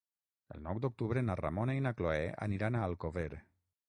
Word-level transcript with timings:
El 0.53 0.61
nou 0.67 0.77
d'octubre 0.85 1.21
na 1.27 1.35
Ramona 1.39 1.75
i 1.79 1.83
na 1.87 1.91
Cloè 1.99 2.23
aniran 2.47 2.79
a 2.79 2.81
Alcover. 2.87 3.27